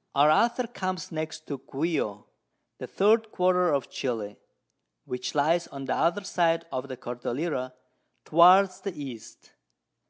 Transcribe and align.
_]Our 0.14 0.30
Author 0.30 0.66
comes 0.66 1.12
next 1.12 1.46
to 1.48 1.58
Guio, 1.58 2.24
the 2.78 2.86
third 2.86 3.30
Quarter 3.30 3.68
of 3.68 3.90
Chili, 3.90 4.38
which 5.04 5.34
lies 5.34 5.66
on 5.68 5.84
the 5.84 5.94
other 5.94 6.24
side 6.24 6.64
of 6.72 6.88
the 6.88 6.96
Cordillera, 6.96 7.74
towards 8.24 8.80
the 8.80 8.94
East. 8.98 9.50